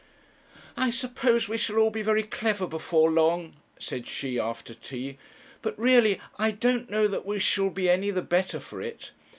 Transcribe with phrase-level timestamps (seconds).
[0.77, 5.19] 'I suppose we shall all be very clever before long,' said she, after tea;
[5.61, 9.11] 'but really I don't know that we shall be any the better for it.